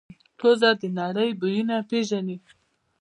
پزه 0.39 0.69
د 0.81 0.83
نړۍ 0.99 1.29
بویونه 1.39 1.77
پېژني. 1.89 2.37